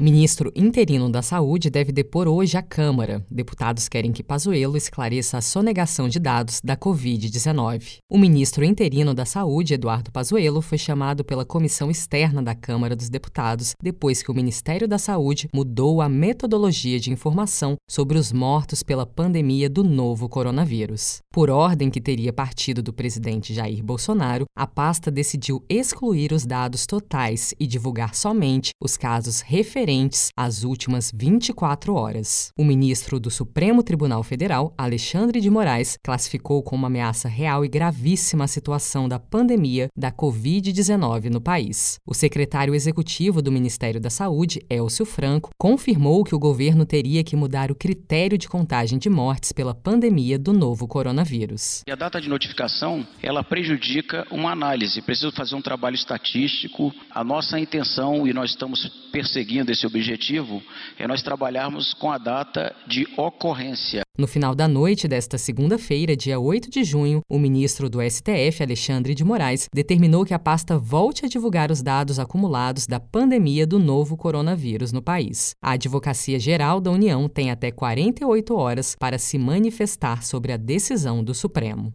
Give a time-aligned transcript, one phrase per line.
[0.00, 3.26] Ministro interino da Saúde deve depor hoje à Câmara.
[3.28, 7.96] Deputados querem que Pazuello esclareça a sonegação de dados da Covid-19.
[8.08, 13.08] O ministro interino da Saúde, Eduardo Pazuello, foi chamado pela comissão externa da Câmara dos
[13.08, 18.84] Deputados depois que o Ministério da Saúde mudou a metodologia de informação sobre os mortos
[18.84, 21.18] pela pandemia do novo coronavírus.
[21.32, 26.86] Por ordem que teria partido do presidente Jair Bolsonaro, a pasta decidiu excluir os dados
[26.86, 32.52] totais e divulgar somente os casos referentes referentes às últimas 24 horas.
[32.56, 37.68] O ministro do Supremo Tribunal Federal, Alexandre de Moraes, classificou como uma ameaça real e
[37.68, 41.98] gravíssima a situação da pandemia da Covid-19 no país.
[42.06, 47.36] O secretário executivo do Ministério da Saúde, Elcio Franco, confirmou que o governo teria que
[47.36, 51.82] mudar o critério de contagem de mortes pela pandemia do novo coronavírus.
[51.88, 55.00] E a data de notificação, ela prejudica uma análise.
[55.00, 56.92] Preciso fazer um trabalho estatístico.
[57.10, 60.60] A nossa intenção, e nós estamos perseguindo esse esse objetivo
[60.98, 64.02] é nós trabalharmos com a data de ocorrência.
[64.18, 69.14] No final da noite desta segunda-feira, dia 8 de junho, o ministro do STF, Alexandre
[69.14, 73.78] de Moraes, determinou que a pasta volte a divulgar os dados acumulados da pandemia do
[73.78, 75.52] novo coronavírus no país.
[75.62, 81.22] A Advocacia Geral da União tem até 48 horas para se manifestar sobre a decisão
[81.22, 81.94] do Supremo.